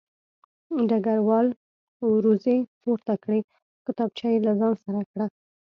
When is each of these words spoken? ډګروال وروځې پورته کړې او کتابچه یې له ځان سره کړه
ډګروال 0.89 1.47
وروځې 2.13 2.57
پورته 2.81 3.13
کړې 3.23 3.41
او 3.47 3.53
کتابچه 3.85 4.25
یې 4.33 4.39
له 4.45 4.51
ځان 4.59 4.73
سره 4.85 5.01
کړه 5.11 5.25